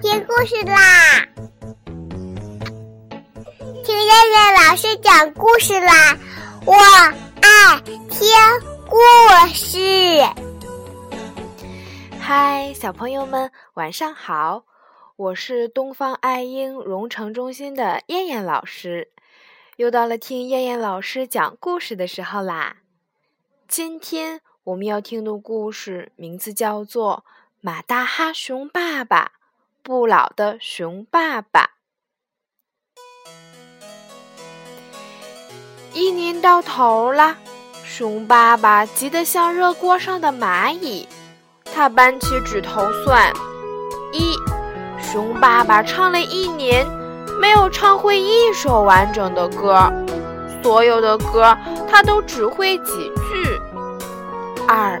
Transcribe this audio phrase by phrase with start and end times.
[0.00, 1.26] 听故事啦！
[3.84, 6.18] 听燕燕老师讲故事啦！
[6.64, 8.28] 我爱听
[8.88, 8.96] 故
[9.52, 10.22] 事。
[12.20, 14.64] 嗨，小朋友们，晚上好！
[15.16, 19.08] 我是东方爱婴融成中心的燕燕老师，
[19.76, 22.76] 又到了听燕燕老师讲故事的时候啦。
[23.66, 27.22] 今天我们要听的故事名字叫做
[27.60, 29.30] 《马大哈熊爸爸
[29.80, 31.70] 不老的熊爸爸》。
[35.94, 37.36] 一年到头了，
[37.84, 41.06] 熊爸爸急得像热锅上的蚂蚁，
[41.64, 43.32] 他扳起指头算：
[44.12, 44.36] 一。
[45.00, 46.84] 熊爸爸唱了一年，
[47.40, 49.88] 没有唱会一首完整的歌，
[50.60, 51.56] 所有的歌
[51.88, 53.35] 他都只会几句。
[54.66, 55.00] 二，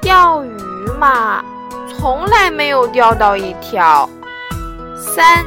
[0.00, 0.50] 钓鱼
[0.98, 1.42] 嘛，
[1.88, 4.08] 从来没有钓到一条。
[4.96, 5.44] 三，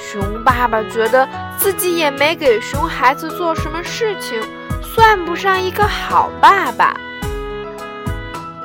[0.00, 4.40] 熊爸爸觉得自己也没给熊孩子做什么事情，
[4.82, 6.94] 算不上一个好爸爸。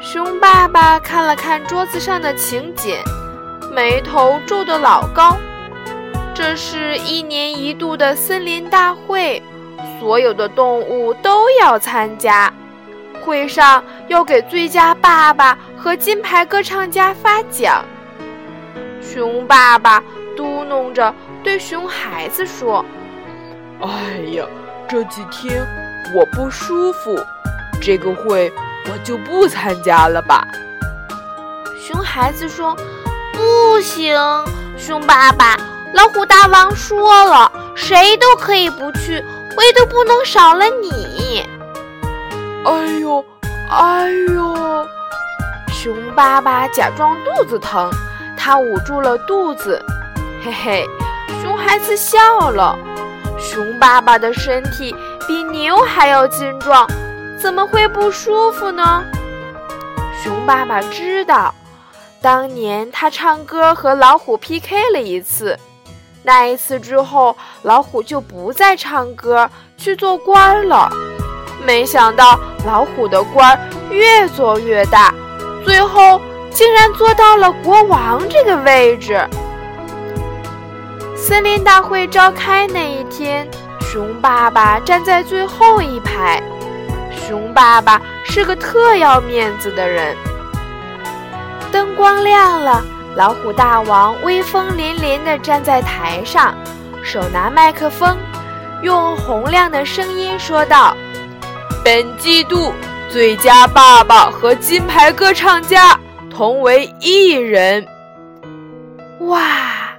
[0.02, 3.04] 熊爸爸看了看桌子上的请柬。
[3.72, 5.38] 眉头皱得老高。
[6.34, 9.44] 这是一年一度的森林大会，
[10.00, 12.52] 所有的动物都要参加。
[13.22, 17.84] 会上要给最佳爸爸和金牌歌唱家发奖。
[19.02, 20.04] 熊爸爸
[20.36, 22.86] 嘟哝着对熊孩子说
[23.82, 23.90] ：“哎
[24.32, 24.46] 呀，
[24.88, 25.66] 这几天
[26.16, 27.20] 我不舒服，
[27.82, 28.52] 这个会
[28.86, 30.48] 我就不参加了吧。”
[31.80, 32.76] 熊孩子说。
[33.42, 34.20] 不行，
[34.78, 35.58] 熊爸爸，
[35.94, 39.24] 老虎大王说了，谁都可以不去，
[39.56, 40.92] 唯独不能少了你。
[42.70, 43.26] 哎呦，
[43.72, 44.88] 哎呦！
[45.74, 47.90] 熊爸爸假装肚子疼，
[48.38, 49.84] 他捂住了肚子。
[50.44, 50.88] 嘿嘿，
[51.42, 52.78] 熊孩子笑了。
[53.40, 54.96] 熊爸爸的身体
[55.28, 56.86] 比牛还要精壮，
[57.42, 59.04] 怎么会不舒服呢？
[60.22, 61.52] 熊爸爸知道。
[62.22, 65.58] 当年他唱歌和老虎 PK 了一次，
[66.22, 70.88] 那一次之后，老虎就不再唱歌去做官了。
[71.66, 73.60] 没想到老虎的官
[73.90, 75.14] 越做越大，
[75.64, 76.22] 最后
[76.52, 79.20] 竟然做到了国王这个位置。
[81.16, 83.48] 森林大会召开那一天，
[83.82, 86.42] 熊爸爸站在最后一排。
[87.12, 90.16] 熊爸爸是个特要面子的人。
[91.72, 92.84] 灯光亮了，
[93.16, 96.56] 老虎大王威风凛凛地站在台上，
[97.04, 98.18] 手拿麦克风，
[98.82, 100.96] 用洪亮的声音说道
[101.92, 102.72] ：“本季度
[103.10, 107.84] 最佳爸爸和金牌歌唱家同为一人。”
[109.22, 109.98] 哇！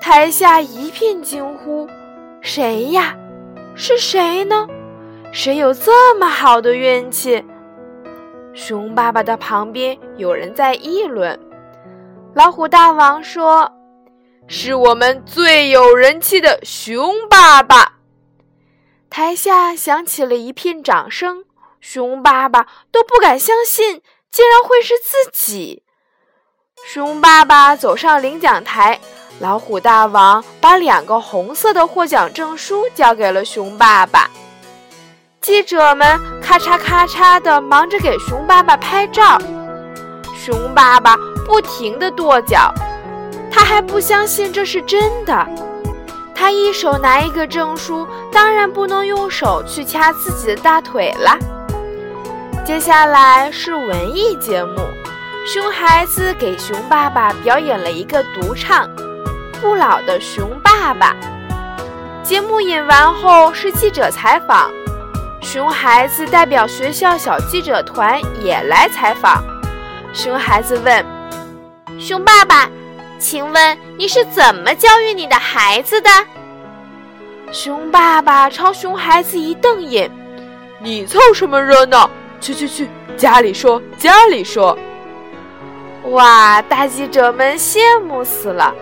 [0.00, 1.88] 台下一片惊呼
[2.40, 3.16] ：“谁呀？
[3.74, 4.68] 是谁呢？
[5.32, 7.44] 谁有这么好的运气？”
[8.54, 11.36] 熊爸爸的旁边有人在议论，
[12.34, 13.68] 老虎大王说
[14.46, 17.94] ：“是我们最有人气的熊爸爸。”
[19.12, 21.44] 台下响起了一片掌声，
[21.82, 24.00] 熊爸爸都不敢相信，
[24.30, 25.82] 竟然会是自己。
[26.86, 28.98] 熊爸爸走上领奖台，
[29.38, 34.30] 老虎大王把两个红色的获奖证书交给了熊爸爸。
[35.42, 39.38] 记者们咔嚓咔嚓地忙着给熊爸爸拍照，
[40.34, 42.72] 熊爸爸不停地跺脚，
[43.50, 45.46] 他还不相信这是真的。
[46.42, 51.38] 他一手拿一个证书，当然不能用手去掐自己的大腿了。
[52.64, 54.80] 接下来是文艺节目，
[55.46, 58.88] 熊孩子给熊爸爸表演了一个独唱
[59.60, 61.14] 《不老的熊爸爸》。
[62.24, 64.68] 节目演完后是记者采访。
[65.40, 69.44] 熊孩子代表学校小记者团也来采访。
[70.12, 71.06] 熊孩子问
[72.00, 72.68] ：“熊爸爸，
[73.22, 76.10] 请问你是怎么教育你的孩子的？”
[77.52, 80.10] 熊爸爸朝熊孩子一瞪眼
[80.82, 82.10] ：“你凑什么热闹？
[82.40, 84.76] 去去去，家里说，家里说。”
[86.10, 86.60] 哇！
[86.62, 88.74] 大记者们羡慕死了，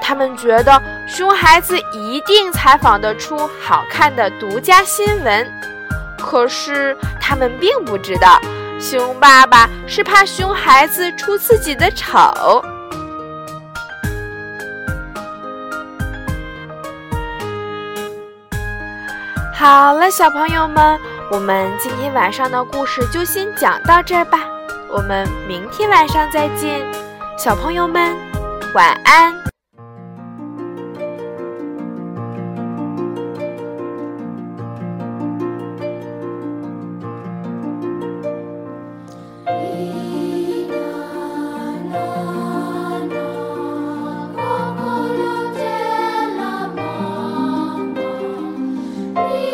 [0.00, 5.52] 他们觉得熊孩子一定采访得出好看的独家新闻。
[6.16, 8.40] 可是他们并不知道，
[8.78, 12.62] 熊爸爸是怕熊孩子出自己的丑。
[19.58, 21.00] 好了，小朋友们，
[21.32, 24.38] 我们今天晚上的故事就先讲到这儿吧，
[24.88, 26.86] 我们明天晚上再见，
[27.36, 28.16] 小朋友们，
[28.72, 29.47] 晚安。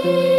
[0.04, 0.33] you.